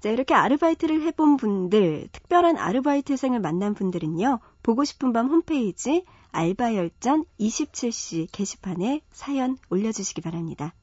자, 0.00 0.10
이렇게 0.10 0.34
아르바이트를 0.34 1.00
해본 1.02 1.38
분들, 1.38 2.08
특별한 2.12 2.58
아르바이트생을 2.58 3.40
만난 3.40 3.72
분들은요, 3.72 4.40
보고 4.62 4.84
싶은 4.84 5.14
밤 5.14 5.28
홈페이지 5.28 6.04
알바 6.30 6.74
열전 6.74 7.24
27시 7.40 8.28
게시판에 8.30 9.00
사연 9.10 9.56
올려주시기 9.70 10.20
바랍니다. 10.20 10.74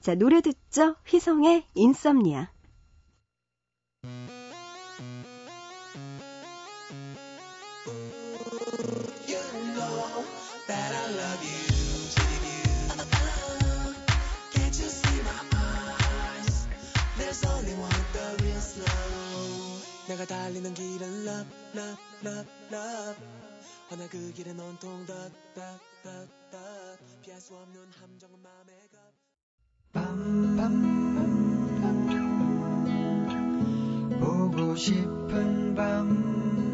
자, 0.00 0.14
노래 0.14 0.40
듣죠? 0.40 0.96
휘성의 1.06 1.66
인썸니아. 1.74 2.50
내가 20.08 20.24
달리는 20.24 20.72
길은 20.72 21.26
love 21.26 21.50
love 21.74 22.02
love 22.24 22.48
love. 22.72 23.16
허나 23.90 24.08
그 24.08 24.32
길은 24.32 24.58
온통 24.58 25.04
덧 25.04 25.14
덧 25.54 25.78
덧 26.02 26.28
덧 26.50 26.98
피할 27.22 27.40
수 27.40 27.54
없는 27.56 27.88
함정은 28.00 28.38
마음에 28.42 28.72
빰빰빰 29.92 31.16
보고 34.20 34.74
싶은 34.76 35.74
밤 35.74 35.76
밤밤밤밤 35.76 36.65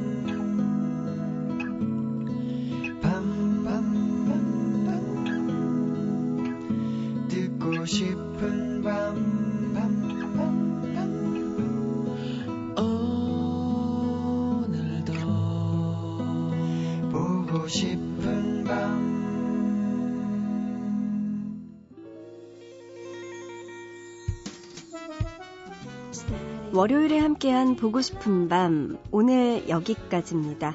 월요일에 26.72 27.18
함께한 27.18 27.76
보고 27.76 28.00
싶은 28.00 28.48
밤 28.48 28.98
오늘 29.10 29.68
여기까지입니다. 29.68 30.74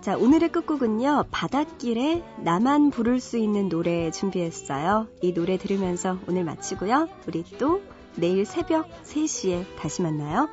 자, 0.00 0.16
오늘의 0.16 0.50
끝곡은요. 0.50 1.26
바닷길에 1.30 2.22
나만 2.38 2.90
부를 2.90 3.20
수 3.20 3.36
있는 3.36 3.68
노래 3.68 4.10
준비했어요. 4.10 5.08
이 5.20 5.34
노래 5.34 5.58
들으면서 5.58 6.18
오늘 6.26 6.44
마치고요. 6.44 7.08
우리 7.28 7.44
또 7.58 7.82
내일 8.16 8.46
새벽 8.46 8.88
3시에 9.04 9.66
다시 9.76 10.00
만나요. 10.00 10.48